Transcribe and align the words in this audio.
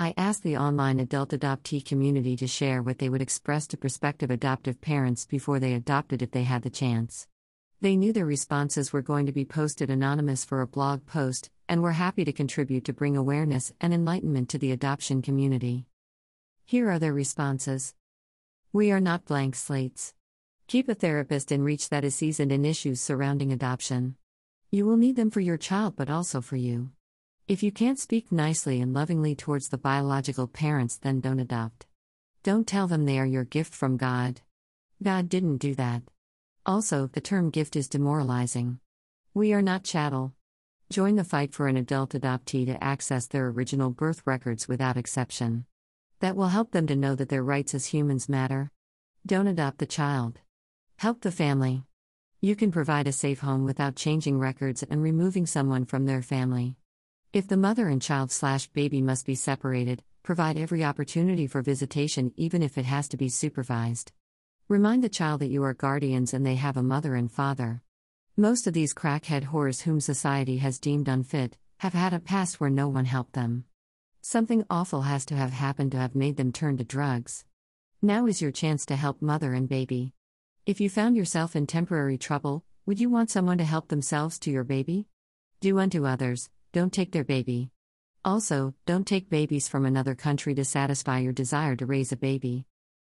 I 0.00 0.14
asked 0.16 0.44
the 0.44 0.56
online 0.56 1.00
adult 1.00 1.30
adoptee 1.30 1.84
community 1.84 2.36
to 2.36 2.46
share 2.46 2.84
what 2.84 2.98
they 2.98 3.08
would 3.08 3.20
express 3.20 3.66
to 3.66 3.76
prospective 3.76 4.30
adoptive 4.30 4.80
parents 4.80 5.26
before 5.26 5.58
they 5.58 5.74
adopted 5.74 6.22
if 6.22 6.30
they 6.30 6.44
had 6.44 6.62
the 6.62 6.70
chance. 6.70 7.26
They 7.80 7.96
knew 7.96 8.12
their 8.12 8.24
responses 8.24 8.92
were 8.92 9.02
going 9.02 9.26
to 9.26 9.32
be 9.32 9.44
posted 9.44 9.90
anonymous 9.90 10.44
for 10.44 10.60
a 10.60 10.68
blog 10.68 11.04
post, 11.04 11.50
and 11.68 11.82
were 11.82 11.90
happy 11.90 12.24
to 12.24 12.32
contribute 12.32 12.84
to 12.84 12.92
bring 12.92 13.16
awareness 13.16 13.72
and 13.80 13.92
enlightenment 13.92 14.48
to 14.50 14.58
the 14.58 14.70
adoption 14.70 15.20
community. 15.20 15.86
Here 16.64 16.88
are 16.88 17.00
their 17.00 17.12
responses 17.12 17.92
We 18.72 18.92
are 18.92 19.00
not 19.00 19.24
blank 19.24 19.56
slates. 19.56 20.14
Keep 20.68 20.88
a 20.88 20.94
therapist 20.94 21.50
in 21.50 21.64
reach 21.64 21.88
that 21.88 22.04
is 22.04 22.14
seasoned 22.14 22.52
in 22.52 22.64
issues 22.64 23.00
surrounding 23.00 23.50
adoption. 23.50 24.14
You 24.70 24.86
will 24.86 24.96
need 24.96 25.16
them 25.16 25.32
for 25.32 25.40
your 25.40 25.56
child, 25.56 25.96
but 25.96 26.08
also 26.08 26.40
for 26.40 26.54
you. 26.54 26.90
If 27.48 27.62
you 27.62 27.72
can't 27.72 27.98
speak 27.98 28.30
nicely 28.30 28.78
and 28.78 28.92
lovingly 28.92 29.34
towards 29.34 29.70
the 29.70 29.78
biological 29.78 30.46
parents, 30.46 30.98
then 30.98 31.20
don't 31.20 31.40
adopt. 31.40 31.86
Don't 32.42 32.66
tell 32.66 32.86
them 32.86 33.06
they 33.06 33.18
are 33.18 33.24
your 33.24 33.44
gift 33.44 33.74
from 33.74 33.96
God. 33.96 34.42
God 35.02 35.30
didn't 35.30 35.56
do 35.56 35.74
that. 35.76 36.02
Also, 36.66 37.06
the 37.06 37.22
term 37.22 37.48
gift 37.48 37.74
is 37.74 37.88
demoralizing. 37.88 38.80
We 39.32 39.54
are 39.54 39.62
not 39.62 39.82
chattel. 39.82 40.34
Join 40.90 41.16
the 41.16 41.24
fight 41.24 41.54
for 41.54 41.68
an 41.68 41.78
adult 41.78 42.10
adoptee 42.10 42.66
to 42.66 42.84
access 42.84 43.26
their 43.26 43.46
original 43.48 43.88
birth 43.88 44.20
records 44.26 44.68
without 44.68 44.98
exception. 44.98 45.64
That 46.20 46.36
will 46.36 46.48
help 46.48 46.72
them 46.72 46.86
to 46.88 46.96
know 46.96 47.14
that 47.14 47.30
their 47.30 47.42
rights 47.42 47.74
as 47.74 47.86
humans 47.86 48.28
matter. 48.28 48.72
Don't 49.24 49.46
adopt 49.46 49.78
the 49.78 49.86
child. 49.86 50.38
Help 50.96 51.22
the 51.22 51.32
family. 51.32 51.84
You 52.42 52.54
can 52.54 52.70
provide 52.70 53.06
a 53.06 53.12
safe 53.12 53.40
home 53.40 53.64
without 53.64 53.96
changing 53.96 54.38
records 54.38 54.82
and 54.82 55.02
removing 55.02 55.46
someone 55.46 55.86
from 55.86 56.04
their 56.04 56.20
family. 56.20 56.76
If 57.30 57.46
the 57.46 57.58
mother 57.58 57.88
and 57.88 58.00
child 58.00 58.30
slash 58.30 58.68
baby 58.68 59.02
must 59.02 59.26
be 59.26 59.34
separated, 59.34 60.02
provide 60.22 60.56
every 60.56 60.82
opportunity 60.82 61.46
for 61.46 61.60
visitation 61.60 62.32
even 62.36 62.62
if 62.62 62.78
it 62.78 62.86
has 62.86 63.06
to 63.08 63.18
be 63.18 63.28
supervised. 63.28 64.12
Remind 64.66 65.04
the 65.04 65.10
child 65.10 65.42
that 65.42 65.50
you 65.50 65.62
are 65.64 65.74
guardians 65.74 66.32
and 66.32 66.46
they 66.46 66.54
have 66.54 66.78
a 66.78 66.82
mother 66.82 67.14
and 67.14 67.30
father. 67.30 67.82
Most 68.34 68.66
of 68.66 68.72
these 68.72 68.94
crackhead 68.94 69.44
whores 69.44 69.82
whom 69.82 70.00
society 70.00 70.56
has 70.56 70.78
deemed 70.78 71.06
unfit 71.06 71.58
have 71.80 71.92
had 71.92 72.14
a 72.14 72.18
past 72.18 72.60
where 72.60 72.70
no 72.70 72.88
one 72.88 73.04
helped 73.04 73.34
them. 73.34 73.64
Something 74.22 74.64
awful 74.70 75.02
has 75.02 75.26
to 75.26 75.34
have 75.34 75.52
happened 75.52 75.92
to 75.92 75.98
have 75.98 76.14
made 76.14 76.38
them 76.38 76.50
turn 76.50 76.78
to 76.78 76.84
drugs. 76.84 77.44
Now 78.00 78.24
is 78.24 78.40
your 78.40 78.52
chance 78.52 78.86
to 78.86 78.96
help 78.96 79.20
mother 79.20 79.52
and 79.52 79.68
baby. 79.68 80.14
If 80.64 80.80
you 80.80 80.88
found 80.88 81.14
yourself 81.14 81.54
in 81.54 81.66
temporary 81.66 82.16
trouble, 82.16 82.64
would 82.86 83.00
you 83.00 83.10
want 83.10 83.30
someone 83.30 83.58
to 83.58 83.64
help 83.64 83.88
themselves 83.88 84.38
to 84.40 84.50
your 84.50 84.64
baby? 84.64 85.08
Do 85.60 85.78
unto 85.78 86.06
others, 86.06 86.48
don't 86.78 86.92
take 86.92 87.10
their 87.10 87.24
baby. 87.24 87.70
Also, 88.24 88.72
don't 88.86 89.04
take 89.04 89.28
babies 89.28 89.66
from 89.66 89.84
another 89.84 90.14
country 90.14 90.54
to 90.54 90.64
satisfy 90.64 91.18
your 91.18 91.32
desire 91.32 91.74
to 91.74 91.84
raise 91.84 92.12
a 92.12 92.16
baby. 92.16 92.66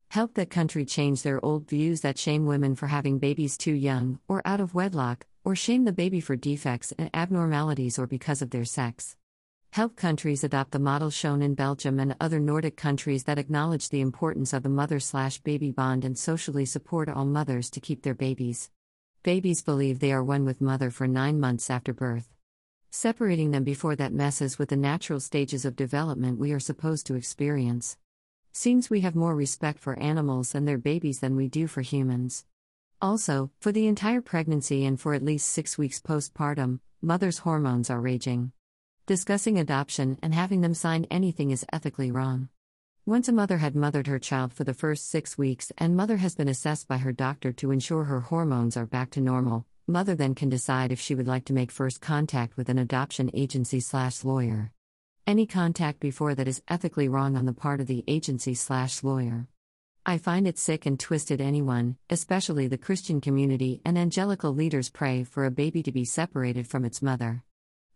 Help 0.09 0.33
that 0.33 0.49
country 0.49 0.83
change 0.85 1.21
their 1.21 1.45
old 1.45 1.69
views 1.69 2.01
that 2.01 2.17
shame 2.17 2.47
women 2.47 2.73
for 2.73 2.87
having 2.87 3.19
babies 3.19 3.59
too 3.59 3.73
young, 3.73 4.17
or 4.27 4.41
out 4.43 4.59
of 4.59 4.73
wedlock, 4.73 5.27
or 5.43 5.55
shame 5.55 5.85
the 5.85 5.91
baby 5.91 6.19
for 6.19 6.35
defects 6.35 6.91
and 6.97 7.11
abnormalities 7.13 7.99
or 7.99 8.07
because 8.07 8.41
of 8.41 8.49
their 8.49 8.65
sex. 8.65 9.15
Help 9.69 9.95
countries 9.95 10.43
adopt 10.43 10.71
the 10.71 10.79
model 10.79 11.11
shown 11.11 11.43
in 11.43 11.53
Belgium 11.53 11.99
and 11.99 12.15
other 12.19 12.39
Nordic 12.39 12.75
countries 12.75 13.25
that 13.25 13.37
acknowledge 13.37 13.89
the 13.89 14.01
importance 14.01 14.51
of 14.51 14.63
the 14.63 14.69
mother 14.69 14.99
slash 14.99 15.37
baby 15.41 15.69
bond 15.69 16.03
and 16.03 16.17
socially 16.17 16.65
support 16.65 17.07
all 17.07 17.25
mothers 17.25 17.69
to 17.69 17.79
keep 17.79 18.01
their 18.01 18.15
babies. 18.15 18.71
Babies 19.21 19.61
believe 19.61 19.99
they 19.99 20.11
are 20.11 20.23
one 20.23 20.43
with 20.43 20.59
mother 20.59 20.89
for 20.89 21.07
nine 21.07 21.39
months 21.39 21.69
after 21.69 21.93
birth. 21.93 22.38
Separating 22.91 23.51
them 23.51 23.63
before 23.63 23.95
that 23.97 24.13
messes 24.13 24.57
with 24.57 24.69
the 24.69 24.75
natural 24.75 25.19
stages 25.19 25.63
of 25.63 25.75
development 25.75 26.39
we 26.39 26.51
are 26.51 26.59
supposed 26.59 27.05
to 27.05 27.13
experience. 27.13 27.97
Seems 28.51 28.89
we 28.89 29.01
have 29.01 29.15
more 29.15 29.35
respect 29.35 29.77
for 29.77 29.99
animals 29.99 30.55
and 30.55 30.67
their 30.67 30.79
babies 30.79 31.19
than 31.19 31.35
we 31.35 31.47
do 31.47 31.67
for 31.67 31.81
humans. 31.81 32.45
Also, 32.99 33.51
for 33.59 33.71
the 33.71 33.85
entire 33.85 34.21
pregnancy 34.21 34.85
and 34.85 34.99
for 34.99 35.13
at 35.13 35.23
least 35.23 35.47
six 35.47 35.77
weeks 35.77 36.01
postpartum, 36.01 36.79
mother's 36.99 37.39
hormones 37.39 37.91
are 37.91 38.01
raging. 38.01 38.53
Discussing 39.05 39.59
adoption 39.59 40.17
and 40.23 40.33
having 40.33 40.61
them 40.61 40.73
sign 40.73 41.05
anything 41.11 41.51
is 41.51 41.65
ethically 41.71 42.11
wrong. 42.11 42.49
Once 43.05 43.27
a 43.27 43.31
mother 43.31 43.59
had 43.59 43.75
mothered 43.75 44.07
her 44.07 44.19
child 44.19 44.51
for 44.51 44.63
the 44.63 44.73
first 44.73 45.07
six 45.07 45.37
weeks 45.37 45.71
and 45.77 45.95
mother 45.95 46.17
has 46.17 46.33
been 46.33 46.49
assessed 46.49 46.87
by 46.87 46.97
her 46.97 47.11
doctor 47.11 47.51
to 47.53 47.69
ensure 47.69 48.05
her 48.05 48.21
hormones 48.21 48.75
are 48.75 48.87
back 48.87 49.11
to 49.11 49.21
normal, 49.21 49.67
Mother 49.89 50.13
then 50.13 50.35
can 50.35 50.49
decide 50.49 50.91
if 50.91 50.99
she 50.99 51.15
would 51.15 51.27
like 51.27 51.45
to 51.45 51.53
make 51.53 51.71
first 51.71 51.99
contact 51.99 52.55
with 52.55 52.69
an 52.69 52.77
adoption 52.77 53.31
agency 53.33 53.79
slash 53.79 54.23
lawyer. 54.23 54.71
Any 55.25 55.47
contact 55.47 55.99
before 55.99 56.35
that 56.35 56.47
is 56.47 56.61
ethically 56.67 57.09
wrong 57.09 57.35
on 57.35 57.47
the 57.47 57.53
part 57.53 57.81
of 57.81 57.87
the 57.87 58.03
agency 58.07 58.53
slash 58.53 59.03
lawyer. 59.03 59.47
I 60.05 60.19
find 60.19 60.47
it 60.47 60.59
sick 60.59 60.85
and 60.85 60.99
twisted 60.99 61.41
anyone, 61.41 61.97
especially 62.07 62.67
the 62.67 62.77
Christian 62.77 63.19
community 63.19 63.81
and 63.83 63.97
angelical 63.97 64.53
leaders, 64.53 64.91
pray 64.91 65.23
for 65.23 65.43
a 65.43 65.49
baby 65.49 65.81
to 65.81 65.91
be 65.91 66.05
separated 66.05 66.67
from 66.67 66.85
its 66.85 67.01
mother. 67.01 67.41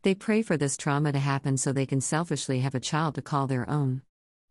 They 0.02 0.16
pray 0.16 0.42
for 0.42 0.58
this 0.58 0.76
trauma 0.76 1.12
to 1.12 1.20
happen 1.20 1.58
so 1.58 1.72
they 1.72 1.86
can 1.86 2.02
selfishly 2.02 2.62
have 2.62 2.74
a 2.74 2.80
child 2.80 3.14
to 3.16 3.22
call 3.22 3.46
their 3.46 3.70
own. 3.70 4.02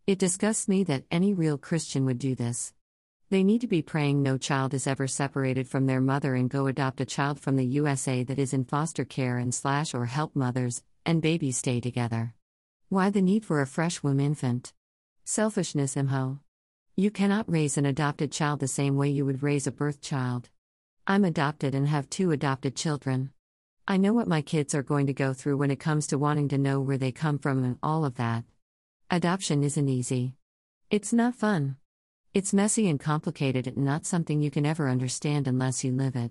It 0.07 0.21
disgusts 0.21 0.69
me 0.69 0.85
that 0.85 1.07
any 1.11 1.35
real 1.35 1.59
Christian 1.59 2.05
would 2.05 2.21
do 2.21 2.37
this. 2.37 2.73
They 3.33 3.45
need 3.45 3.63
to 3.63 3.67
be 3.67 3.81
praying 3.81 4.23
no 4.23 4.37
child 4.37 4.75
is 4.75 4.87
ever 4.87 5.09
separated 5.09 5.67
from 5.67 5.87
their 5.87 6.03
mother 6.03 6.35
and 6.35 6.51
go 6.51 6.67
adopt 6.67 7.01
a 7.01 7.07
child 7.07 7.41
from 7.41 7.57
the 7.57 7.65
USA 7.65 8.23
that 8.25 8.39
is 8.39 8.53
in 8.53 8.67
foster 8.67 9.07
care 9.07 9.39
and 9.39 9.55
slash 9.55 9.95
or 9.95 10.05
help 10.05 10.37
mothers 10.37 10.83
and 11.07 11.23
babies 11.23 11.57
stay 11.57 11.81
together. 11.81 12.35
Why 12.91 13.09
the 13.09 13.23
need 13.23 13.47
for 13.47 13.63
a 13.63 13.67
fresh 13.67 14.03
womb 14.03 14.21
infant? 14.21 14.75
Selfishness, 15.25 15.95
imho. 15.95 16.41
You 16.95 17.11
cannot 17.11 17.51
raise 17.51 17.79
an 17.79 17.87
adopted 17.87 18.33
child 18.33 18.61
the 18.61 18.69
same 18.69 18.99
way 18.99 19.09
you 19.09 19.25
would 19.25 19.43
raise 19.43 19.67
a 19.67 19.73
birth 19.73 20.03
child. 20.03 20.51
I'm 21.07 21.25
adopted 21.25 21.75
and 21.75 21.89
have 21.89 22.11
two 22.11 22.33
adopted 22.33 22.77
children. 22.77 23.31
I 23.89 23.97
know 23.97 24.13
what 24.13 24.29
my 24.29 24.43
kids 24.43 24.75
are 24.75 24.83
going 24.83 25.07
to 25.07 25.15
go 25.15 25.33
through 25.33 25.57
when 25.57 25.71
it 25.71 25.81
comes 25.81 26.07
to 26.09 26.19
wanting 26.19 26.49
to 26.49 26.59
know 26.59 26.83
where 26.83 26.99
they 26.99 27.13
come 27.13 27.39
from 27.39 27.65
and 27.65 27.79
all 27.83 28.05
of 28.05 28.17
that. 28.17 28.45
Adoption 29.11 29.65
isn't 29.65 29.89
easy. 29.89 30.35
It's 30.91 31.15
not 31.15 31.35
fun. 31.35 31.77
It's 32.35 32.55
messy 32.55 32.89
and 32.89 32.99
complicated 32.99 33.67
and 33.67 33.85
not 33.85 34.07
something 34.07 34.41
you 34.41 34.51
can 34.51 34.65
ever 34.65 34.89
understand 34.89 35.47
unless 35.47 35.85
you 35.85 35.93
live 35.93 36.17
it. 36.17 36.31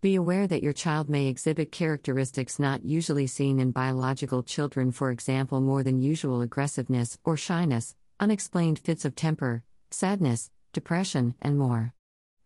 Be 0.00 0.16
aware 0.16 0.48
that 0.48 0.64
your 0.64 0.72
child 0.72 1.08
may 1.08 1.28
exhibit 1.28 1.70
characteristics 1.70 2.58
not 2.58 2.84
usually 2.84 3.28
seen 3.28 3.60
in 3.60 3.70
biological 3.70 4.42
children, 4.42 4.90
for 4.90 5.12
example, 5.12 5.60
more 5.60 5.84
than 5.84 6.02
usual 6.02 6.40
aggressiveness 6.40 7.18
or 7.24 7.36
shyness, 7.36 7.94
unexplained 8.18 8.80
fits 8.80 9.04
of 9.04 9.14
temper, 9.14 9.62
sadness, 9.92 10.50
depression, 10.72 11.36
and 11.40 11.56
more. 11.56 11.94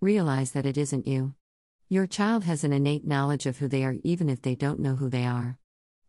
Realize 0.03 0.51
that 0.51 0.67
it 0.67 0.77
isn't 0.77 1.07
you. 1.07 1.33
Your 1.89 2.07
child 2.07 2.45
has 2.45 2.63
an 2.63 2.75
innate 2.75 3.07
knowledge 3.07 3.47
of 3.47 3.57
who 3.57 3.69
they 3.69 3.85
are 3.85 3.97
even 4.05 4.29
if 4.29 4.43
they 4.43 4.55
don't 4.55 4.81
know 4.81 4.97
who 4.97 5.09
they 5.09 5.25
are. 5.25 5.57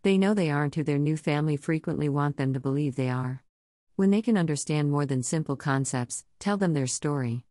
They 0.02 0.18
know 0.18 0.34
they 0.34 0.52
aren't 0.52 0.76
who 0.76 0.84
their 0.84 1.00
new 1.00 1.16
family 1.16 1.56
frequently 1.56 2.10
want 2.10 2.36
them 2.36 2.54
to 2.54 2.60
believe 2.60 2.98
they 2.98 3.10
are. 3.10 3.43
When 3.96 4.10
they 4.10 4.24
can 4.24 4.38
understand 4.38 4.90
more 4.90 5.06
than 5.06 5.22
simple 5.22 5.56
concepts, 5.56 6.26
tell 6.40 6.58
them 6.58 6.74
their 6.74 6.88
story. 6.88 7.46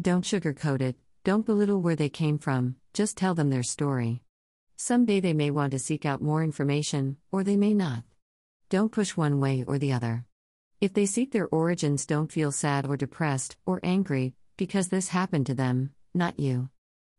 Don't 0.00 0.24
sugarcoat 0.24 0.80
it, 0.80 0.96
don't 1.22 1.44
belittle 1.44 1.82
where 1.82 1.96
they 1.96 2.08
came 2.08 2.38
from, 2.38 2.76
just 2.94 3.18
tell 3.18 3.34
them 3.34 3.50
their 3.50 3.62
story. 3.62 4.22
Someday 4.78 5.20
they 5.20 5.34
may 5.34 5.50
want 5.50 5.72
to 5.72 5.78
seek 5.78 6.06
out 6.06 6.22
more 6.22 6.42
information, 6.42 7.18
or 7.30 7.44
they 7.44 7.58
may 7.58 7.74
not. 7.74 8.04
Don't 8.70 8.90
push 8.90 9.18
one 9.18 9.38
way 9.38 9.64
or 9.66 9.78
the 9.78 9.92
other. 9.92 10.24
If 10.80 10.94
they 10.94 11.04
seek 11.04 11.30
their 11.30 11.46
origins, 11.48 12.06
don't 12.06 12.32
feel 12.32 12.52
sad 12.52 12.86
or 12.86 12.96
depressed 12.96 13.56
or 13.66 13.78
angry, 13.82 14.34
because 14.56 14.88
this 14.88 15.08
happened 15.08 15.44
to 15.46 15.54
them, 15.54 15.90
not 16.14 16.40
you. 16.40 16.70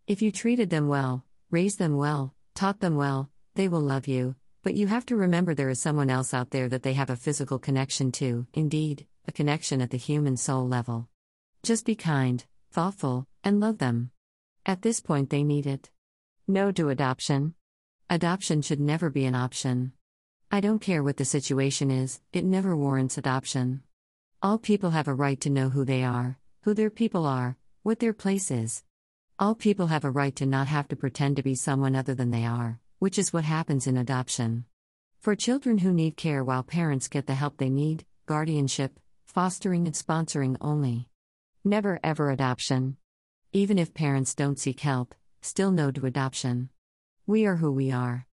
If 0.07 0.23
you 0.23 0.31
treated 0.31 0.72
them 0.72 0.88
well, 0.88 1.25
raised 1.51 1.78
them 1.78 1.95
well, 1.95 2.34
taught 2.55 2.79
them 2.79 2.95
well, 2.95 3.29
they 3.53 3.67
will 3.67 3.81
love 3.81 4.08
you, 4.08 4.34
but 4.64 4.76
you 4.76 4.88
have 4.88 5.06
to 5.06 5.18
remember 5.18 5.54
there 5.54 5.70
is 5.70 5.82
someone 5.82 6.10
else 6.10 6.34
out 6.34 6.52
there 6.52 6.70
that 6.70 6.84
they 6.84 6.94
have 6.94 7.10
a 7.10 7.18
physical 7.18 7.60
connection 7.60 8.14
to, 8.14 8.48
indeed, 8.54 9.06
a 9.28 9.32
connection 9.32 9.82
at 9.82 9.90
the 9.90 9.98
human 9.98 10.38
soul 10.38 10.66
level. 10.66 11.10
Just 11.64 11.86
be 11.86 11.96
kind, 11.96 12.46
thoughtful, 12.72 13.28
and 13.44 13.60
love 13.60 13.80
them. 13.80 14.12
At 14.66 14.82
this 14.82 15.02
point, 15.02 15.30
they 15.30 15.44
need 15.44 15.68
it. 15.68 15.92
No 16.48 16.72
to 16.72 16.88
adoption. 16.88 17.56
Adoption 18.10 18.62
should 18.62 18.80
never 18.80 19.10
be 19.10 19.26
an 19.26 19.36
option. 19.36 19.92
I 20.50 20.62
don't 20.62 20.80
care 20.80 21.04
what 21.04 21.18
the 21.18 21.26
situation 21.26 21.92
is, 21.92 22.22
it 22.32 22.46
never 22.46 22.76
warrants 22.76 23.18
adoption. 23.18 23.84
All 24.42 24.58
people 24.58 24.92
have 24.92 25.10
a 25.10 25.14
right 25.14 25.40
to 25.42 25.50
know 25.50 25.70
who 25.70 25.84
they 25.84 26.06
are, 26.06 26.38
who 26.62 26.74
their 26.74 26.90
people 26.90 27.26
are, 27.26 27.58
what 27.82 28.00
their 28.00 28.14
place 28.14 28.50
is. 28.50 28.84
All 29.38 29.56
people 29.56 29.88
have 29.88 30.06
a 30.06 30.12
right 30.12 30.36
to 30.38 30.46
not 30.46 30.68
have 30.68 30.88
to 30.88 30.96
pretend 30.96 31.36
to 31.36 31.44
be 31.44 31.56
someone 31.56 31.96
other 31.98 32.16
than 32.16 32.32
they 32.32 32.46
are 32.46 32.80
which 33.03 33.20
is 33.20 33.34
what 33.34 33.44
happens 33.44 33.85
in 33.85 33.97
adoption. 33.97 34.64
For 35.20 35.35
children 35.35 35.79
who 35.79 35.91
need 35.91 36.16
care 36.16 36.41
while 36.41 36.64
parents 36.64 37.09
get 37.09 37.28
the 37.28 37.34
help 37.34 37.58
they 37.58 37.70
need, 37.70 38.05
guardianship, 38.28 38.97
fostering, 39.26 39.88
and 39.88 39.94
sponsoring 39.94 40.55
only. 40.61 41.09
Never 41.66 42.00
ever 42.02 42.29
adoption. 42.29 42.96
Even 43.52 43.78
if 43.78 43.94
parents 43.94 44.34
don't 44.34 44.58
seek 44.58 44.79
help, 44.79 45.14
still 45.41 45.70
no 45.70 45.91
to 45.91 46.05
adoption. 46.05 46.70
We 47.28 47.46
are 47.46 47.58
who 47.58 47.73
we 47.73 47.91
are. 47.91 48.26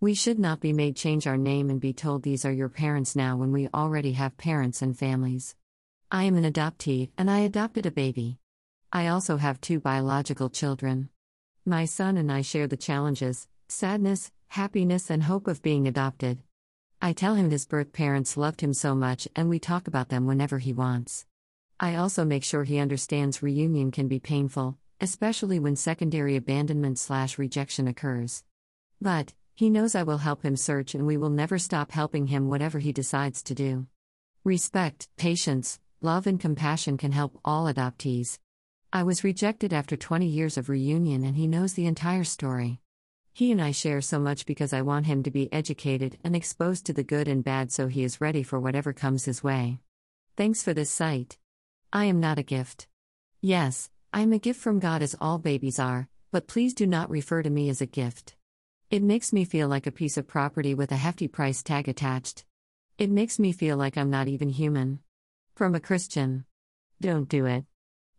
We 0.00 0.14
should 0.14 0.38
not 0.38 0.58
be 0.58 0.72
made 0.72 0.96
change 0.96 1.26
our 1.26 1.36
name 1.36 1.68
and 1.68 1.78
be 1.78 1.92
told 1.92 2.22
these 2.22 2.46
are 2.46 2.60
your 2.60 2.70
parents 2.70 3.14
now 3.14 3.36
when 3.36 3.52
we 3.52 3.68
already 3.74 4.12
have 4.12 4.38
parents 4.38 4.80
and 4.80 4.98
families. 4.98 5.54
I 6.10 6.22
am 6.24 6.38
an 6.38 6.50
adoptee, 6.50 7.10
and 7.18 7.30
I 7.30 7.40
adopted 7.40 7.84
a 7.84 7.90
baby. 7.90 8.38
I 8.90 9.08
also 9.08 9.36
have 9.36 9.60
two 9.60 9.80
biological 9.80 10.48
children. 10.48 11.10
My 11.66 11.84
son 11.84 12.16
and 12.16 12.32
I 12.32 12.40
share 12.40 12.66
the 12.66 12.78
challenges, 12.78 13.48
sadness, 13.68 14.30
happiness, 14.48 15.10
and 15.10 15.24
hope 15.24 15.46
of 15.46 15.62
being 15.62 15.88
adopted. 15.88 16.38
I 17.02 17.12
tell 17.12 17.34
him 17.34 17.50
his 17.50 17.66
birth 17.66 17.92
parents 17.92 18.36
loved 18.36 18.60
him 18.60 18.72
so 18.72 18.94
much, 18.94 19.28
and 19.36 19.48
we 19.48 19.58
talk 19.58 19.86
about 19.86 20.08
them 20.08 20.26
whenever 20.26 20.58
he 20.58 20.72
wants. 20.72 21.26
I 21.78 21.96
also 21.96 22.24
make 22.24 22.44
sure 22.44 22.64
he 22.64 22.78
understands 22.78 23.42
reunion 23.42 23.90
can 23.90 24.08
be 24.08 24.20
painful, 24.20 24.78
especially 25.00 25.58
when 25.58 25.76
secondary 25.76 26.36
abandonment 26.36 26.98
slash 26.98 27.38
rejection 27.38 27.88
occurs. 27.88 28.44
But, 29.00 29.34
he 29.54 29.70
knows 29.70 29.94
I 29.94 30.02
will 30.02 30.18
help 30.18 30.42
him 30.44 30.56
search 30.56 30.94
and 30.94 31.06
we 31.06 31.16
will 31.16 31.30
never 31.30 31.58
stop 31.58 31.92
helping 31.92 32.28
him 32.28 32.48
whatever 32.48 32.78
he 32.78 32.92
decides 32.92 33.42
to 33.44 33.54
do. 33.54 33.86
Respect, 34.44 35.08
patience, 35.16 35.78
love, 36.00 36.26
and 36.26 36.40
compassion 36.40 36.96
can 36.96 37.12
help 37.12 37.38
all 37.44 37.64
adoptees. 37.66 38.38
I 38.92 39.02
was 39.02 39.24
rejected 39.24 39.72
after 39.72 39.96
20 39.96 40.26
years 40.26 40.56
of 40.56 40.68
reunion 40.68 41.24
and 41.24 41.36
he 41.36 41.46
knows 41.46 41.74
the 41.74 41.86
entire 41.86 42.24
story. 42.24 42.80
He 43.36 43.50
and 43.50 43.60
I 43.60 43.72
share 43.72 44.00
so 44.00 44.20
much 44.20 44.46
because 44.46 44.72
I 44.72 44.82
want 44.82 45.06
him 45.06 45.24
to 45.24 45.30
be 45.30 45.52
educated 45.52 46.18
and 46.22 46.36
exposed 46.36 46.86
to 46.86 46.92
the 46.92 47.02
good 47.02 47.26
and 47.26 47.42
bad 47.42 47.72
so 47.72 47.88
he 47.88 48.04
is 48.04 48.20
ready 48.20 48.44
for 48.44 48.60
whatever 48.60 48.92
comes 48.92 49.24
his 49.24 49.42
way. 49.42 49.80
Thanks 50.36 50.62
for 50.62 50.72
this 50.72 50.92
site. 50.92 51.36
I 51.92 52.04
am 52.04 52.20
not 52.20 52.38
a 52.38 52.44
gift. 52.44 52.86
Yes, 53.40 53.90
I 54.12 54.20
am 54.20 54.32
a 54.32 54.38
gift 54.38 54.60
from 54.60 54.78
God 54.78 55.02
as 55.02 55.16
all 55.20 55.38
babies 55.38 55.80
are, 55.80 56.08
but 56.30 56.46
please 56.46 56.74
do 56.74 56.86
not 56.86 57.10
refer 57.10 57.42
to 57.42 57.50
me 57.50 57.68
as 57.68 57.80
a 57.80 57.86
gift. 57.86 58.36
It 58.88 59.02
makes 59.02 59.32
me 59.32 59.44
feel 59.44 59.66
like 59.66 59.88
a 59.88 59.90
piece 59.90 60.16
of 60.16 60.28
property 60.28 60.72
with 60.72 60.92
a 60.92 60.96
hefty 60.96 61.26
price 61.26 61.60
tag 61.64 61.88
attached. 61.88 62.44
It 62.98 63.10
makes 63.10 63.40
me 63.40 63.50
feel 63.50 63.76
like 63.76 63.98
I'm 63.98 64.10
not 64.10 64.28
even 64.28 64.50
human. 64.50 65.00
From 65.56 65.74
a 65.74 65.80
Christian. 65.80 66.44
Don't 67.00 67.28
do 67.28 67.46
it. 67.46 67.64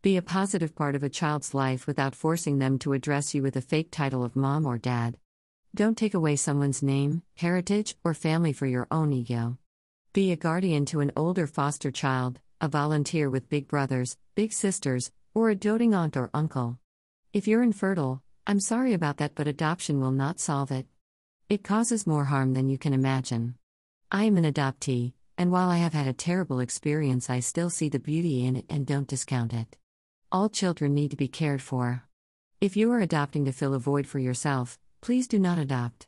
Be 0.06 0.18
a 0.18 0.22
positive 0.22 0.75
part 0.75 0.94
of 0.94 1.02
a 1.02 1.10
child's 1.10 1.56
life 1.56 1.88
without 1.88 2.13
forcing 2.13 2.60
them 2.60 2.78
to 2.78 2.94
address 2.94 3.34
you 3.34 3.42
with 3.42 3.56
a 3.56 3.60
fake 3.60 3.90
title 3.90 4.24
of 4.24 4.36
mom 4.36 4.68
or 4.68 4.78
dad. 4.78 5.18
Don't 5.74 5.98
take 5.98 6.13
away 6.13 6.36
someone's 6.36 6.84
name, 6.84 7.24
heritage, 7.38 7.96
or 8.04 8.13
family 8.13 8.54
for 8.54 8.68
your 8.68 8.86
own 8.92 9.12
ego. 9.12 9.57
Be 10.13 10.31
a 10.31 10.36
guardian 10.36 10.86
to 10.86 11.00
an 11.00 11.12
older 11.16 11.48
foster 11.48 11.90
child, 11.90 12.40
a 12.62 12.68
volunteer 12.68 13.31
with 13.31 13.50
big 13.50 13.68
brothers, 13.68 14.16
big 14.36 14.54
sisters, 14.54 15.12
or 15.34 15.50
a 15.50 15.56
doting 15.56 15.96
aunt 15.96 16.16
or 16.16 16.30
uncle. 16.36 16.78
If 17.34 17.48
you're 17.48 17.63
infertile, 17.63 18.22
I'm 18.46 18.60
sorry 18.60 18.94
about 18.94 19.18
that, 19.18 19.34
but 19.34 19.48
adoption 19.48 20.00
will 20.00 20.12
not 20.12 20.40
solve 20.40 20.69
it. 20.69 20.86
It 21.50 21.63
causes 21.63 22.06
more 22.06 22.25
harm 22.25 22.54
than 22.54 22.69
you 22.69 22.78
can 22.78 22.94
imagine. 22.94 23.56
I 24.12 24.25
am 24.25 24.38
an 24.38 24.46
adoptee, 24.46 25.13
and 25.36 25.52
while 25.52 25.69
I 25.69 25.78
have 25.78 25.94
had 25.94 26.06
a 26.06 26.13
terrible 26.13 26.60
experience, 26.60 27.28
I 27.28 27.40
still 27.40 27.72
see 27.72 27.90
the 27.90 27.98
beauty 27.98 28.46
in 28.46 28.56
it 28.56 28.66
and 28.69 28.86
don't 28.86 29.07
discount 29.07 29.52
it. 29.52 29.75
All 30.36 30.50
children 30.50 30.94
need 30.94 31.12
to 31.12 31.16
be 31.16 31.30
cared 31.30 31.62
for. 31.62 32.04
If 32.60 32.76
you 32.76 32.92
are 32.92 33.00
adopting 33.00 33.46
to 33.46 33.54
fill 33.54 33.74
a 33.74 33.80
void 33.80 34.06
for 34.06 34.20
yourself, 34.20 34.78
please 35.00 35.30
do 35.30 35.40
not 35.40 35.58
adopt. 35.58 36.08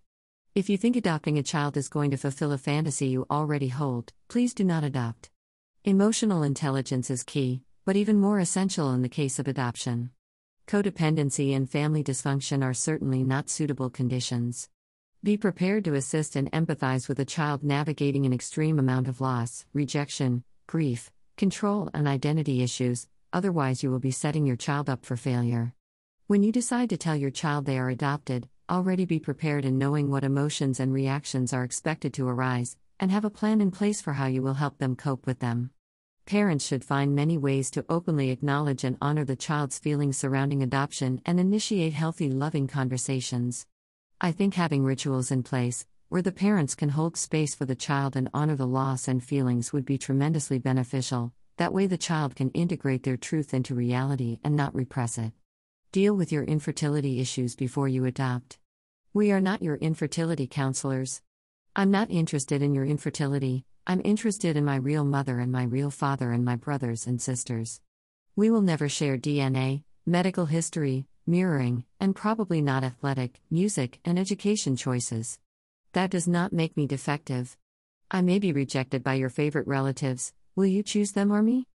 If 0.53 0.69
you 0.69 0.77
think 0.77 0.97
adopting 0.97 1.37
a 1.37 1.43
child 1.43 1.77
is 1.77 1.87
going 1.87 2.11
to 2.11 2.17
fulfill 2.17 2.51
a 2.51 2.57
fantasy 2.57 3.07
you 3.07 3.25
already 3.31 3.69
hold, 3.69 4.11
please 4.27 4.53
do 4.53 4.65
not 4.65 4.83
adopt. 4.83 5.29
Emotional 5.85 6.43
intelligence 6.43 7.09
is 7.09 7.23
key, 7.23 7.61
but 7.85 7.95
even 7.95 8.19
more 8.19 8.41
essential 8.41 8.91
in 8.91 9.01
the 9.01 9.07
case 9.07 9.39
of 9.39 9.47
adoption. 9.47 10.09
Codependency 10.67 11.55
and 11.55 11.69
family 11.69 12.03
dysfunction 12.03 12.65
are 12.65 12.73
certainly 12.73 13.23
not 13.23 13.49
suitable 13.49 13.89
conditions. 13.89 14.67
Be 15.23 15.37
prepared 15.37 15.85
to 15.85 15.93
assist 15.93 16.35
and 16.35 16.51
empathize 16.51 17.07
with 17.07 17.21
a 17.21 17.23
child 17.23 17.63
navigating 17.63 18.25
an 18.25 18.33
extreme 18.33 18.77
amount 18.77 19.07
of 19.07 19.21
loss, 19.21 19.65
rejection, 19.73 20.43
grief, 20.67 21.11
control, 21.37 21.89
and 21.93 22.09
identity 22.09 22.61
issues, 22.61 23.07
otherwise, 23.37 23.83
you 23.83 23.91
will 23.91 23.99
be 23.99 24.09
setting 24.09 24.47
your 24.47 24.55
child 24.55 24.89
up 24.89 25.05
for 25.05 25.15
failure. 25.15 25.71
When 26.25 26.41
you 26.41 26.51
decide 26.51 26.89
to 26.89 26.97
tell 26.97 27.15
your 27.15 27.29
child 27.29 27.65
they 27.67 27.77
are 27.77 27.91
adopted, 27.91 28.49
already 28.67 29.05
be 29.05 29.19
prepared 29.19 29.63
in 29.63 29.77
knowing 29.77 30.09
what 30.09 30.23
emotions 30.23 30.79
and 30.79 30.91
reactions 30.91 31.53
are 31.53 31.63
expected 31.63 32.15
to 32.15 32.27
arise, 32.27 32.77
and 32.99 33.11
have 33.11 33.23
a 33.25 33.29
plan 33.29 33.61
in 33.61 33.69
place 33.69 34.01
for 34.01 34.13
how 34.13 34.25
you 34.25 34.41
will 34.41 34.55
help 34.55 34.79
them 34.79 34.95
cope 34.95 35.27
with 35.27 35.37
them. 35.37 35.69
Parents 36.25 36.65
should 36.65 36.83
find 36.83 37.13
many 37.13 37.37
ways 37.37 37.69
to 37.71 37.85
openly 37.87 38.31
acknowledge 38.31 38.83
and 38.83 38.97
honor 38.99 39.23
the 39.23 39.35
child's 39.35 39.77
feelings 39.77 40.17
surrounding 40.17 40.63
adoption 40.63 41.21
and 41.23 41.39
initiate 41.39 41.93
healthy, 41.93 42.31
loving 42.31 42.67
conversations. 42.67 43.67
I 44.19 44.31
think 44.31 44.55
having 44.55 44.83
rituals 44.83 45.29
in 45.29 45.43
place, 45.43 45.85
where 46.09 46.23
the 46.23 46.31
parents 46.31 46.73
can 46.73 46.89
hold 46.89 47.15
space 47.15 47.53
for 47.53 47.65
the 47.65 47.75
child 47.75 48.15
and 48.15 48.31
honor 48.33 48.55
the 48.55 48.65
loss 48.65 49.07
and 49.07 49.23
feelings, 49.23 49.71
would 49.71 49.85
be 49.85 49.99
tremendously 49.99 50.57
beneficial, 50.57 51.33
that 51.57 51.73
way, 51.73 51.87
the 51.87 51.97
child 51.97 52.35
can 52.35 52.51
integrate 52.51 53.03
their 53.03 53.17
truth 53.17 53.53
into 53.53 53.75
reality 53.75 54.39
and 54.43 54.55
not 54.55 54.73
repress 54.75 55.17
it. 55.17 55.33
Deal 55.91 56.15
with 56.15 56.31
your 56.31 56.43
infertility 56.43 57.19
issues 57.19 57.55
before 57.55 57.87
you 57.87 58.05
adopt. 58.05 58.59
We 59.13 59.31
are 59.31 59.41
not 59.41 59.63
your 59.63 59.75
infertility 59.75 60.47
counselors. 60.47 61.21
I'm 61.75 61.91
not 61.91 62.11
interested 62.11 62.61
in 62.61 62.75
your 62.75 62.85
infertility, 62.85 63.65
I'm 63.87 64.01
interested 64.03 64.57
in 64.57 64.65
my 64.65 64.75
real 64.75 65.05
mother 65.05 65.39
and 65.39 65.51
my 65.51 65.63
real 65.63 65.89
father 65.89 66.31
and 66.31 66.43
my 66.43 66.55
brothers 66.55 67.07
and 67.07 67.21
sisters. 67.21 67.81
We 68.35 68.49
will 68.51 68.61
never 68.61 68.89
share 68.89 69.17
DNA, 69.17 69.83
medical 70.05 70.45
history, 70.45 71.05
mirroring, 71.25 71.85
and 71.99 72.15
probably 72.15 72.61
not 72.61 72.83
athletic, 72.83 73.39
music, 73.49 73.99
and 74.05 74.19
education 74.19 74.75
choices. 74.75 75.39
That 75.93 76.11
does 76.11 76.27
not 76.27 76.53
make 76.53 76.77
me 76.77 76.85
defective. 76.85 77.57
I 78.11 78.21
may 78.21 78.39
be 78.39 78.51
rejected 78.51 79.03
by 79.03 79.15
your 79.15 79.29
favorite 79.29 79.67
relatives, 79.67 80.33
Will 80.57 80.65
you 80.65 80.81
choose 80.81 81.11
them 81.11 81.31
or 81.31 81.43
me? 81.43 81.67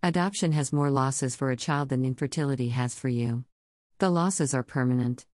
Adoption 0.00 0.52
has 0.52 0.72
more 0.72 0.92
losses 0.92 1.34
for 1.34 1.50
a 1.50 1.56
child 1.56 1.88
than 1.88 2.04
infertility 2.04 2.68
has 2.68 2.94
for 2.94 3.08
you. 3.08 3.42
The 3.98 4.10
losses 4.10 4.54
are 4.54 4.62
permanent. 4.62 5.26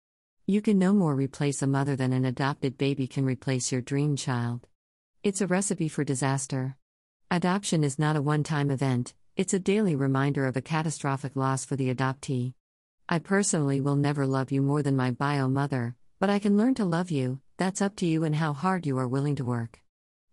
You 0.46 0.62
can 0.62 0.78
no 0.78 0.94
more 0.94 1.14
replace 1.14 1.60
a 1.60 1.66
mother 1.66 1.96
than 1.96 2.14
an 2.14 2.24
adopted 2.24 2.78
baby 2.78 3.06
can 3.06 3.26
replace 3.26 3.70
your 3.70 3.82
dream 3.82 4.16
child. 4.16 4.66
It's 5.22 5.42
a 5.42 5.46
recipe 5.46 5.86
for 5.86 6.02
disaster. 6.02 6.78
Adoption 7.30 7.84
is 7.84 7.98
not 7.98 8.16
a 8.16 8.22
one 8.22 8.42
time 8.42 8.70
event, 8.70 9.12
it's 9.36 9.52
a 9.52 9.58
daily 9.58 9.94
reminder 9.94 10.46
of 10.46 10.56
a 10.56 10.62
catastrophic 10.62 11.36
loss 11.36 11.66
for 11.66 11.76
the 11.76 11.94
adoptee. 11.94 12.54
I 13.06 13.18
personally 13.18 13.82
will 13.82 13.96
never 13.96 14.26
love 14.26 14.50
you 14.50 14.62
more 14.62 14.82
than 14.82 14.96
my 14.96 15.10
bio 15.10 15.46
mother, 15.46 15.94
but 16.20 16.30
I 16.30 16.38
can 16.38 16.56
learn 16.56 16.74
to 16.76 16.86
love 16.86 17.10
you, 17.10 17.42
that's 17.58 17.82
up 17.82 17.96
to 17.96 18.06
you 18.06 18.24
and 18.24 18.36
how 18.36 18.54
hard 18.54 18.86
you 18.86 18.96
are 18.96 19.06
willing 19.06 19.36
to 19.36 19.44
work. 19.44 19.83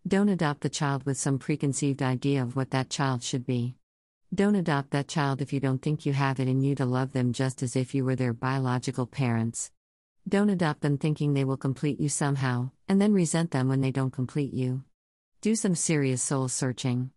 Don't 0.07 0.29
adopt 0.29 0.61
the 0.61 0.69
child 0.69 1.03
with 1.05 1.19
some 1.19 1.37
preconceived 1.37 2.01
idea 2.01 2.41
of 2.41 2.55
what 2.55 2.71
that 2.71 2.89
child 2.89 3.21
should 3.21 3.45
be. 3.45 3.75
Don't 4.33 4.55
adopt 4.55 4.89
that 4.91 5.07
child 5.07 5.43
if 5.43 5.53
you 5.53 5.59
don't 5.59 5.79
think 5.79 6.07
you 6.07 6.13
have 6.13 6.39
it 6.39 6.47
in 6.47 6.59
you 6.61 6.73
to 6.75 6.85
love 6.85 7.11
them 7.11 7.33
just 7.33 7.61
as 7.61 7.75
if 7.75 7.93
you 7.93 8.03
were 8.03 8.15
their 8.15 8.33
biological 8.33 9.05
parents. 9.05 9.71
Don't 10.27 10.49
adopt 10.49 10.81
them 10.81 10.97
thinking 10.97 11.35
they 11.35 11.43
will 11.43 11.55
complete 11.55 11.99
you 11.99 12.09
somehow, 12.09 12.71
and 12.87 12.99
then 12.99 13.13
resent 13.13 13.51
them 13.51 13.67
when 13.67 13.81
they 13.81 13.91
don't 13.91 14.09
complete 14.09 14.53
you. 14.53 14.83
Do 15.39 15.55
some 15.55 15.75
serious 15.75 16.23
soul 16.23 16.47
searching. 16.47 17.11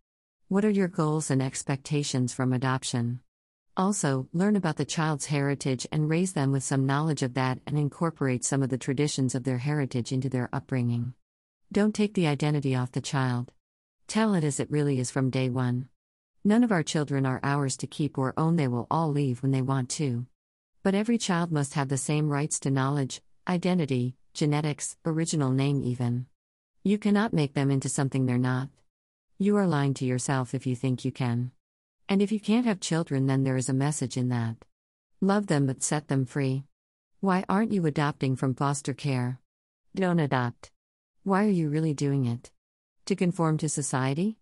What 0.49 0.67
are 0.67 0.71
your 0.71 0.89
goals 0.89 1.31
and 1.31 1.43
expectations 1.43 2.35
from 2.35 2.53
adoption? 2.53 3.21
Also, 3.79 4.29
learn 4.35 4.57
about 4.57 4.77
the 4.77 4.85
child's 4.85 5.27
heritage 5.27 5.87
and 5.91 6.11
raise 6.11 6.35
them 6.35 6.53
with 6.53 6.63
some 6.63 6.85
knowledge 6.85 7.23
of 7.23 7.33
that 7.33 7.61
and 7.67 7.79
incorporate 7.79 8.45
some 8.45 8.63
of 8.63 8.69
the 8.69 8.77
traditions 8.77 9.35
of 9.35 9.45
their 9.45 9.59
heritage 9.59 10.13
into 10.13 10.29
their 10.29 10.51
upbringing. 10.53 11.15
Don't 11.75 11.93
take 11.93 12.15
the 12.15 12.29
identity 12.29 12.77
off 12.77 12.93
the 12.93 13.01
child. 13.01 13.51
Tell 14.07 14.35
it 14.35 14.45
as 14.45 14.61
it 14.61 14.71
really 14.71 15.01
is 15.01 15.11
from 15.11 15.29
day 15.29 15.51
one. 15.51 15.89
None 16.45 16.63
of 16.63 16.71
our 16.71 16.85
children 16.85 17.27
are 17.27 17.41
ours 17.43 17.77
to 17.79 17.89
keep 17.89 18.17
or 18.17 18.33
own, 18.37 18.55
they 18.55 18.69
will 18.69 18.87
all 18.93 19.11
leave 19.11 19.43
when 19.43 19.51
they 19.51 19.61
want 19.61 19.89
to. 19.99 20.27
But 20.85 20.95
every 20.95 21.19
child 21.19 21.51
must 21.51 21.75
have 21.75 21.89
the 21.89 21.97
same 21.97 22.29
rights 22.29 22.61
to 22.61 22.71
knowledge, 22.71 23.23
identity, 23.49 24.15
genetics, 24.35 24.97
original 25.05 25.51
name, 25.51 25.83
even. 25.83 26.27
You 26.85 26.97
cannot 26.97 27.33
make 27.33 27.55
them 27.55 27.73
into 27.73 27.89
something 27.89 28.25
they're 28.25 28.39
not. 28.39 28.69
You 29.41 29.57
are 29.57 29.67
lying 29.67 29.95
to 29.95 30.05
yourself 30.05 30.55
if 30.55 30.69
you 30.69 30.77
think 30.77 31.05
you 31.05 31.11
can. 31.11 31.51
And 32.09 32.23
if 32.23 32.31
you 32.31 32.39
can't 32.39 32.67
have 32.67 32.79
children, 32.79 33.27
then 33.27 33.43
there 33.43 33.57
is 33.57 33.69
a 33.69 33.75
message 33.75 34.17
in 34.17 34.29
that. 34.29 34.65
Love 35.21 35.49
them 35.49 35.67
but 35.67 35.83
set 35.83 36.07
them 36.07 36.25
free. 36.25 36.67
Why 37.19 37.45
aren't 37.49 37.73
you 37.73 37.85
adopting 37.85 38.37
from 38.37 38.55
foster 38.55 38.95
care? 38.95 39.41
Don't 39.97 40.21
adopt. 40.21 40.71
Why 41.27 41.47
are 41.47 41.49
you 41.49 41.71
really 41.71 41.95
doing 41.95 42.27
it? 42.27 42.51
To 43.07 43.17
conform 43.17 43.57
to 43.59 43.69
society? 43.71 44.37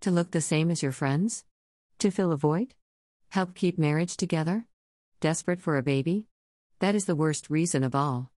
To 0.00 0.10
look 0.10 0.32
the 0.32 0.40
same 0.40 0.68
as 0.68 0.82
your 0.82 0.90
friends? 0.90 1.44
To 2.00 2.10
fill 2.10 2.32
a 2.32 2.36
void? 2.36 2.74
Help 3.28 3.54
keep 3.54 3.78
marriage 3.78 4.16
together? 4.16 4.66
Desperate 5.20 5.60
for 5.60 5.76
a 5.76 5.82
baby? 5.84 6.26
That 6.80 6.96
is 6.96 7.04
the 7.04 7.14
worst 7.14 7.50
reason 7.50 7.84
of 7.84 7.94
all. 7.94 8.32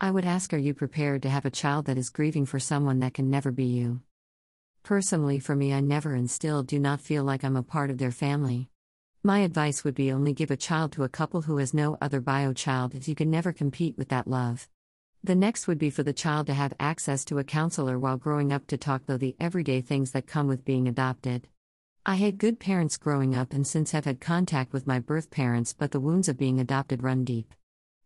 I 0.00 0.12
would 0.12 0.24
ask 0.24 0.54
Are 0.54 0.58
you 0.58 0.74
prepared 0.74 1.22
to 1.22 1.28
have 1.28 1.44
a 1.44 1.50
child 1.50 1.86
that 1.86 1.98
is 1.98 2.08
grieving 2.08 2.46
for 2.46 2.60
someone 2.60 3.00
that 3.00 3.14
can 3.14 3.30
never 3.30 3.50
be 3.50 3.64
you? 3.64 4.02
Personally, 4.84 5.40
for 5.40 5.56
me, 5.56 5.74
I 5.74 5.80
never 5.80 6.14
and 6.14 6.30
still 6.30 6.62
do 6.62 6.78
not 6.78 7.00
feel 7.00 7.24
like 7.24 7.42
I'm 7.42 7.56
a 7.56 7.64
part 7.64 7.90
of 7.90 7.98
their 7.98 8.12
family. 8.12 8.70
My 9.24 9.40
advice 9.40 9.82
would 9.82 9.96
be 9.96 10.12
only 10.12 10.34
give 10.34 10.52
a 10.52 10.56
child 10.56 10.92
to 10.92 11.02
a 11.02 11.08
couple 11.08 11.42
who 11.42 11.56
has 11.56 11.74
no 11.74 11.98
other 12.00 12.20
bio 12.20 12.52
child 12.52 12.94
as 12.94 13.08
you 13.08 13.16
can 13.16 13.28
never 13.28 13.52
compete 13.52 13.98
with 13.98 14.10
that 14.10 14.28
love. 14.28 14.68
The 15.22 15.34
next 15.34 15.68
would 15.68 15.78
be 15.78 15.90
for 15.90 16.02
the 16.02 16.14
child 16.14 16.46
to 16.46 16.54
have 16.54 16.72
access 16.80 17.26
to 17.26 17.38
a 17.38 17.44
counselor 17.44 17.98
while 17.98 18.16
growing 18.16 18.52
up 18.52 18.66
to 18.68 18.78
talk 18.78 19.02
though 19.04 19.18
the 19.18 19.36
everyday 19.38 19.82
things 19.82 20.12
that 20.12 20.26
come 20.26 20.46
with 20.46 20.64
being 20.64 20.88
adopted. 20.88 21.46
I 22.06 22.14
had 22.14 22.38
good 22.38 22.58
parents 22.58 22.96
growing 22.96 23.34
up 23.34 23.52
and 23.52 23.66
since 23.66 23.90
have 23.90 24.06
had 24.06 24.18
contact 24.18 24.72
with 24.72 24.86
my 24.86 24.98
birth 24.98 25.30
parents, 25.30 25.74
but 25.74 25.90
the 25.90 26.00
wounds 26.00 26.30
of 26.30 26.38
being 26.38 26.58
adopted 26.58 27.02
run 27.02 27.24
deep. 27.24 27.52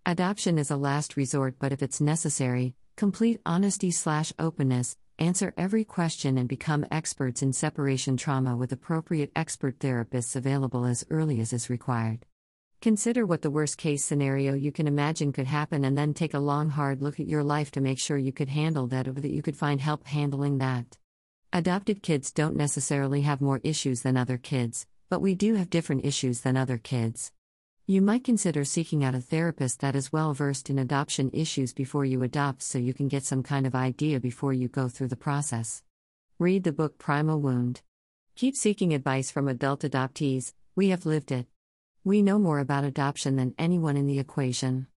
Adoption 0.05 0.59
is 0.59 0.73
a 0.73 0.77
last 0.77 1.17
resort, 1.17 1.55
but 1.61 1.71
if 1.71 1.83
it's 1.85 2.01
necessary, 2.01 2.75
complete 2.97 3.41
honesty 3.47 3.93
slash 3.93 4.33
openness, 4.37 4.97
answer 5.21 5.55
every 5.57 5.85
question 5.85 6.37
and 6.37 6.49
become 6.49 6.85
experts 6.91 7.43
in 7.43 7.53
separation 7.53 8.17
trauma 8.17 8.57
with 8.57 8.73
appropriate 8.73 9.31
expert 9.37 9.79
therapists 9.79 10.35
available 10.35 10.85
as 10.85 11.07
early 11.11 11.41
as 11.41 11.53
is 11.53 11.71
required. 11.71 12.27
Consider 12.85 13.25
what 13.25 13.41
the 13.41 13.51
worst 13.51 13.79
case 13.79 14.05
scenario 14.05 14.53
you 14.53 14.71
can 14.71 14.87
imagine 14.87 15.33
could 15.33 15.47
happen 15.47 15.87
and 15.87 15.97
then 15.97 16.13
take 16.13 16.35
a 16.35 16.39
long, 16.39 16.69
hard 16.69 17.01
look 17.01 17.19
at 17.19 17.27
your 17.27 17.43
life 17.43 17.71
to 17.71 17.81
make 17.81 17.99
sure 17.99 18.19
you 18.19 18.31
could 18.31 18.51
handle 18.51 18.87
that 18.89 19.09
or 19.09 19.13
that 19.13 19.31
you 19.31 19.41
could 19.41 19.57
find 19.57 19.81
help 19.81 20.07
handling 20.07 20.59
that. 20.59 20.99
Adopted 21.51 22.03
kids 22.03 22.31
don't 22.31 22.57
necessarily 22.57 23.23
have 23.23 23.41
more 23.41 23.59
issues 23.65 24.03
than 24.03 24.19
other 24.19 24.37
kids, 24.37 24.87
but 25.09 25.23
we 25.23 25.35
do 25.35 25.55
have 25.55 25.71
different 25.71 26.05
issues 26.05 26.43
than 26.43 26.59
other 26.59 26.77
kids. 26.77 27.33
You 27.87 28.03
might 28.03 28.23
consider 28.23 28.67
seeking 28.67 29.03
out 29.03 29.15
a 29.15 29.21
therapist 29.23 29.81
that 29.81 29.97
is 29.97 30.13
well 30.13 30.35
versed 30.35 30.69
in 30.69 30.79
adoption 30.79 31.31
issues 31.33 31.73
before 31.73 32.05
you 32.05 32.23
adopt 32.23 32.61
so 32.61 32.77
you 32.77 32.93
can 32.93 33.09
get 33.09 33.25
some 33.25 33.43
kind 33.43 33.67
of 33.67 33.75
idea 33.75 34.21
before 34.21 34.53
you 34.53 34.69
go 34.69 34.89
through 34.89 35.09
the 35.09 35.17
process. 35.17 35.83
Read 36.39 36.65
the 36.65 36.71
book 36.71 36.99
Primal 36.99 37.41
Wound. 37.41 37.81
Keep 38.35 38.55
seeking 38.55 38.93
advice 38.93 39.31
from 39.31 39.49
adult 39.49 39.81
adoptees, 39.81 40.53
we 40.77 40.91
have 40.91 41.07
lived 41.07 41.33
it. 41.33 41.47
We 42.07 42.21
know 42.21 42.39
more 42.39 42.59
about 42.59 42.85
adoption 42.85 43.37
than 43.37 43.55
anyone 43.57 43.97
in 43.97 44.07
the 44.07 44.19
equation. 44.19 44.89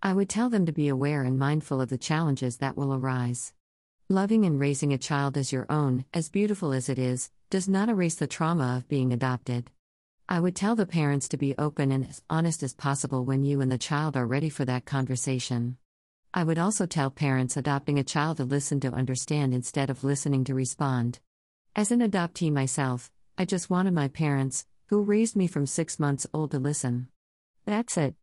I 0.00 0.12
would 0.12 0.28
tell 0.28 0.48
them 0.48 0.64
to 0.66 0.72
be 0.72 0.86
aware 0.86 1.24
and 1.24 1.36
mindful 1.36 1.80
of 1.80 1.88
the 1.88 1.98
challenges 1.98 2.58
that 2.58 2.76
will 2.76 2.94
arise. 2.94 3.52
Loving 4.08 4.44
and 4.44 4.60
raising 4.60 4.92
a 4.92 4.98
child 4.98 5.36
as 5.36 5.50
your 5.50 5.66
own, 5.68 6.04
as 6.14 6.28
beautiful 6.28 6.72
as 6.72 6.88
it 6.88 7.00
is, 7.00 7.32
does 7.50 7.68
not 7.68 7.88
erase 7.88 8.14
the 8.14 8.28
trauma 8.28 8.76
of 8.76 8.86
being 8.86 9.12
adopted. 9.12 9.72
I 10.28 10.38
would 10.38 10.54
tell 10.54 10.76
the 10.76 10.86
parents 10.86 11.26
to 11.30 11.36
be 11.36 11.56
open 11.58 11.90
and 11.90 12.06
as 12.06 12.22
honest 12.30 12.62
as 12.62 12.74
possible 12.74 13.24
when 13.24 13.44
you 13.44 13.60
and 13.60 13.72
the 13.72 13.76
child 13.76 14.16
are 14.16 14.24
ready 14.24 14.48
for 14.48 14.64
that 14.64 14.84
conversation. 14.84 15.78
I 16.32 16.44
would 16.44 16.58
also 16.58 16.86
tell 16.86 17.10
parents 17.10 17.56
adopting 17.56 17.98
a 17.98 18.04
child 18.04 18.36
to 18.36 18.44
listen 18.44 18.78
to 18.80 18.92
understand 18.92 19.52
instead 19.52 19.90
of 19.90 20.04
listening 20.04 20.44
to 20.44 20.54
respond. 20.54 21.18
As 21.74 21.90
an 21.90 21.98
adoptee 21.98 22.52
myself, 22.52 23.10
I 23.36 23.46
just 23.46 23.68
wanted 23.68 23.94
my 23.94 24.06
parents, 24.06 24.64
who 24.92 25.00
raised 25.00 25.34
me 25.34 25.46
from 25.46 25.64
six 25.64 25.98
months 25.98 26.26
old 26.34 26.50
to 26.50 26.58
listen. 26.58 27.08
That's 27.64 27.96
it. 27.96 28.14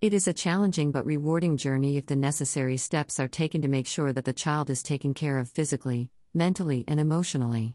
It 0.00 0.14
is 0.14 0.28
a 0.28 0.32
challenging 0.32 0.92
but 0.92 1.04
rewarding 1.04 1.56
journey 1.56 1.96
if 1.96 2.06
the 2.06 2.14
necessary 2.14 2.76
steps 2.76 3.18
are 3.18 3.26
taken 3.26 3.60
to 3.62 3.66
make 3.66 3.88
sure 3.88 4.12
that 4.12 4.24
the 4.24 4.32
child 4.32 4.70
is 4.70 4.84
taken 4.84 5.14
care 5.14 5.40
of 5.40 5.48
physically, 5.48 6.12
mentally, 6.32 6.84
and 6.86 7.00
emotionally. 7.00 7.74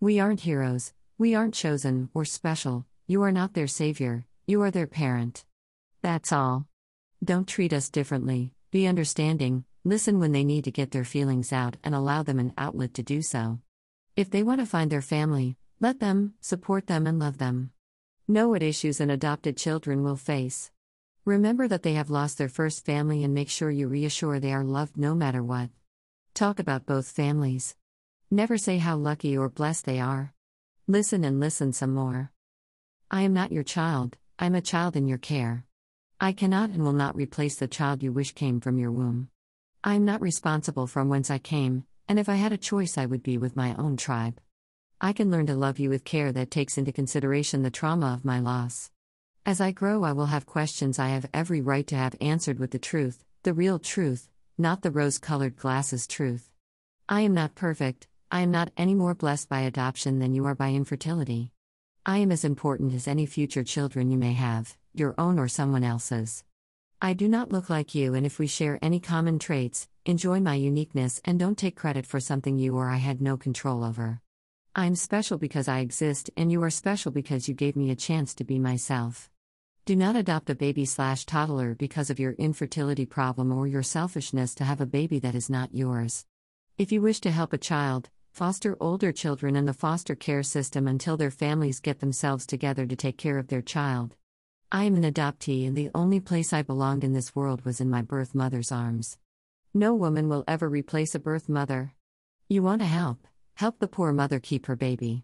We 0.00 0.18
aren't 0.20 0.40
heroes, 0.40 0.94
we 1.18 1.34
aren't 1.34 1.52
chosen 1.52 2.08
or 2.14 2.24
special, 2.24 2.86
you 3.06 3.20
are 3.24 3.30
not 3.30 3.52
their 3.52 3.66
savior, 3.66 4.24
you 4.46 4.62
are 4.62 4.70
their 4.70 4.86
parent. 4.86 5.44
That's 6.00 6.32
all. 6.32 6.64
Don't 7.22 7.46
treat 7.46 7.74
us 7.74 7.90
differently, 7.90 8.54
be 8.70 8.86
understanding, 8.86 9.66
listen 9.84 10.18
when 10.18 10.32
they 10.32 10.44
need 10.44 10.64
to 10.64 10.70
get 10.70 10.92
their 10.92 11.04
feelings 11.04 11.52
out, 11.52 11.76
and 11.84 11.94
allow 11.94 12.22
them 12.22 12.38
an 12.38 12.54
outlet 12.56 12.94
to 12.94 13.02
do 13.02 13.20
so. 13.20 13.58
If 14.16 14.30
they 14.30 14.42
want 14.42 14.60
to 14.60 14.66
find 14.66 14.90
their 14.90 15.02
family, 15.02 15.58
let 15.78 16.00
them, 16.00 16.32
support 16.40 16.86
them, 16.86 17.06
and 17.06 17.18
love 17.18 17.36
them. 17.36 17.70
Know 18.28 18.50
what 18.50 18.62
issues 18.62 19.00
an 19.00 19.10
adopted 19.10 19.56
children 19.56 20.04
will 20.04 20.14
face. 20.14 20.70
Remember 21.24 21.66
that 21.66 21.82
they 21.82 21.94
have 21.94 22.08
lost 22.08 22.38
their 22.38 22.48
first 22.48 22.86
family 22.86 23.24
and 23.24 23.34
make 23.34 23.50
sure 23.50 23.68
you 23.68 23.88
reassure 23.88 24.38
they 24.38 24.52
are 24.52 24.62
loved 24.62 24.96
no 24.96 25.12
matter 25.12 25.42
what. 25.42 25.70
Talk 26.32 26.60
about 26.60 26.86
both 26.86 27.10
families. 27.10 27.74
Never 28.30 28.56
say 28.56 28.78
how 28.78 28.96
lucky 28.96 29.36
or 29.36 29.48
blessed 29.48 29.86
they 29.86 29.98
are. 29.98 30.32
Listen 30.86 31.24
and 31.24 31.40
listen 31.40 31.72
some 31.72 31.94
more. 31.94 32.30
I 33.10 33.22
am 33.22 33.34
not 33.34 33.50
your 33.50 33.64
child, 33.64 34.16
I 34.38 34.46
am 34.46 34.54
a 34.54 34.60
child 34.60 34.94
in 34.94 35.08
your 35.08 35.18
care. 35.18 35.64
I 36.20 36.30
cannot 36.30 36.70
and 36.70 36.84
will 36.84 36.92
not 36.92 37.16
replace 37.16 37.56
the 37.56 37.66
child 37.66 38.04
you 38.04 38.12
wish 38.12 38.34
came 38.34 38.60
from 38.60 38.78
your 38.78 38.92
womb. 38.92 39.30
I 39.82 39.94
am 39.94 40.04
not 40.04 40.20
responsible 40.20 40.86
from 40.86 41.08
whence 41.08 41.28
I 41.28 41.38
came, 41.38 41.86
and 42.08 42.20
if 42.20 42.28
I 42.28 42.36
had 42.36 42.52
a 42.52 42.56
choice, 42.56 42.96
I 42.96 43.06
would 43.06 43.24
be 43.24 43.36
with 43.36 43.56
my 43.56 43.74
own 43.74 43.96
tribe. 43.96 44.40
I 45.04 45.12
can 45.12 45.32
learn 45.32 45.46
to 45.46 45.56
love 45.56 45.80
you 45.80 45.90
with 45.90 46.04
care 46.04 46.30
that 46.30 46.52
takes 46.52 46.78
into 46.78 46.92
consideration 46.92 47.64
the 47.64 47.72
trauma 47.72 48.14
of 48.14 48.24
my 48.24 48.38
loss. 48.38 48.92
As 49.44 49.60
I 49.60 49.72
grow, 49.72 50.04
I 50.04 50.12
will 50.12 50.26
have 50.26 50.46
questions 50.46 50.96
I 50.96 51.08
have 51.08 51.28
every 51.34 51.60
right 51.60 51.84
to 51.88 51.96
have 51.96 52.14
answered 52.20 52.60
with 52.60 52.70
the 52.70 52.78
truth, 52.78 53.24
the 53.42 53.52
real 53.52 53.80
truth, 53.80 54.28
not 54.56 54.82
the 54.82 54.92
rose 54.92 55.18
colored 55.18 55.56
glasses 55.56 56.06
truth. 56.06 56.52
I 57.08 57.22
am 57.22 57.34
not 57.34 57.56
perfect, 57.56 58.06
I 58.30 58.42
am 58.42 58.52
not 58.52 58.70
any 58.76 58.94
more 58.94 59.12
blessed 59.12 59.48
by 59.48 59.62
adoption 59.62 60.20
than 60.20 60.34
you 60.34 60.46
are 60.46 60.54
by 60.54 60.70
infertility. 60.70 61.50
I 62.06 62.18
am 62.18 62.30
as 62.30 62.44
important 62.44 62.94
as 62.94 63.08
any 63.08 63.26
future 63.26 63.64
children 63.64 64.08
you 64.08 64.18
may 64.18 64.34
have, 64.34 64.76
your 64.94 65.16
own 65.18 65.36
or 65.36 65.48
someone 65.48 65.82
else's. 65.82 66.44
I 67.00 67.14
do 67.14 67.26
not 67.26 67.50
look 67.50 67.68
like 67.68 67.92
you, 67.92 68.14
and 68.14 68.24
if 68.24 68.38
we 68.38 68.46
share 68.46 68.78
any 68.80 69.00
common 69.00 69.40
traits, 69.40 69.88
enjoy 70.06 70.38
my 70.38 70.54
uniqueness 70.54 71.20
and 71.24 71.40
don't 71.40 71.58
take 71.58 71.74
credit 71.74 72.06
for 72.06 72.20
something 72.20 72.56
you 72.56 72.76
or 72.76 72.88
I 72.88 72.98
had 72.98 73.20
no 73.20 73.36
control 73.36 73.82
over. 73.82 74.20
I'm 74.74 74.94
special 74.94 75.36
because 75.36 75.68
I 75.68 75.80
exist, 75.80 76.30
and 76.34 76.50
you 76.50 76.62
are 76.62 76.70
special 76.70 77.12
because 77.12 77.46
you 77.46 77.52
gave 77.52 77.76
me 77.76 77.90
a 77.90 77.94
chance 77.94 78.34
to 78.36 78.42
be 78.42 78.58
myself. 78.58 79.28
Do 79.84 79.94
not 79.94 80.16
adopt 80.16 80.48
a 80.48 80.54
baby 80.54 80.86
slash 80.86 81.26
toddler 81.26 81.74
because 81.74 82.08
of 82.08 82.18
your 82.18 82.32
infertility 82.32 83.04
problem 83.04 83.52
or 83.52 83.66
your 83.66 83.82
selfishness 83.82 84.54
to 84.54 84.64
have 84.64 84.80
a 84.80 84.86
baby 84.86 85.18
that 85.18 85.34
is 85.34 85.50
not 85.50 85.74
yours. 85.74 86.24
If 86.78 86.90
you 86.90 87.02
wish 87.02 87.20
to 87.20 87.30
help 87.30 87.52
a 87.52 87.58
child, 87.58 88.08
foster 88.30 88.78
older 88.80 89.12
children 89.12 89.56
in 89.56 89.66
the 89.66 89.74
foster 89.74 90.14
care 90.14 90.42
system 90.42 90.88
until 90.88 91.18
their 91.18 91.30
families 91.30 91.78
get 91.78 92.00
themselves 92.00 92.46
together 92.46 92.86
to 92.86 92.96
take 92.96 93.18
care 93.18 93.36
of 93.36 93.48
their 93.48 93.60
child. 93.60 94.16
I 94.70 94.84
am 94.84 94.94
an 94.94 95.04
adoptee, 95.04 95.66
and 95.66 95.76
the 95.76 95.90
only 95.94 96.18
place 96.18 96.50
I 96.50 96.62
belonged 96.62 97.04
in 97.04 97.12
this 97.12 97.36
world 97.36 97.66
was 97.66 97.78
in 97.78 97.90
my 97.90 98.00
birth 98.00 98.34
mother's 98.34 98.72
arms. 98.72 99.18
No 99.74 99.94
woman 99.94 100.30
will 100.30 100.44
ever 100.48 100.66
replace 100.66 101.14
a 101.14 101.18
birth 101.18 101.46
mother. 101.46 101.92
You 102.48 102.62
want 102.62 102.80
to 102.80 102.86
help? 102.86 103.26
Help 103.62 103.78
the 103.78 103.86
poor 103.86 104.12
mother 104.12 104.40
keep 104.40 104.66
her 104.66 104.74
baby. 104.74 105.22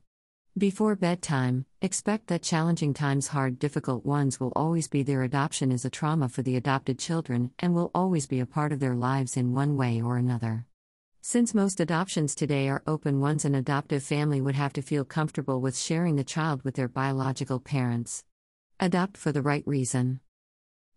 Before 0.57 0.95
bedtime, 0.95 1.66
expect 1.83 2.28
that 2.28 2.40
challenging 2.40 2.95
times, 2.95 3.26
hard, 3.26 3.59
difficult 3.59 4.07
ones, 4.07 4.38
will 4.38 4.52
always 4.54 4.87
be 4.87 5.02
their 5.02 5.25
adoption 5.25 5.73
is 5.73 5.85
a 5.85 5.90
trauma 5.90 6.28
for 6.28 6.42
the 6.42 6.54
adopted 6.54 7.00
children 7.00 7.50
and 7.59 7.75
will 7.75 7.90
always 7.97 8.28
be 8.28 8.38
a 8.38 8.47
part 8.47 8.71
of 8.71 8.78
their 8.78 8.95
lives 8.95 9.37
in 9.37 9.54
one 9.54 9.76
way 9.76 10.00
or 10.00 10.18
another. 10.18 10.66
Since 11.21 11.52
most 11.52 11.80
adoptions 11.80 12.37
today 12.37 12.68
are 12.68 12.85
open 12.87 13.18
ones, 13.18 13.45
an 13.45 13.57
adoptive 13.57 14.04
family 14.04 14.40
would 14.40 14.54
have 14.54 14.73
to 14.75 14.83
feel 14.83 15.04
comfortable 15.04 15.61
with 15.61 15.76
sharing 15.76 16.14
the 16.14 16.23
child 16.23 16.62
with 16.62 16.76
their 16.76 16.87
biological 16.87 17.59
parents. 17.59 18.23
Adopt 18.78 19.16
for 19.16 19.33
the 19.33 19.42
right 19.42 19.66
reason. 19.66 20.21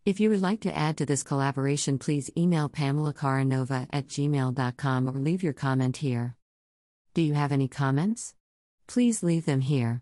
If 0.05 0.19
you 0.19 0.29
would 0.29 0.43
like 0.43 0.61
to 0.61 0.77
add 0.77 0.95
to 0.97 1.07
this 1.07 1.23
collaboration, 1.23 1.97
please 1.97 2.29
email 2.37 2.69
Pamela 2.69 3.15
at 3.15 4.07
gmail.com 4.07 5.09
or 5.09 5.13
leave 5.13 5.41
your 5.41 5.53
comment 5.53 5.97
here. 5.97 6.35
Do 7.13 7.21
you 7.21 7.33
have 7.33 7.51
any 7.51 7.67
comments? 7.67 8.35
Please 8.87 9.21
leave 9.21 9.45
them 9.45 9.61
here. 9.61 10.01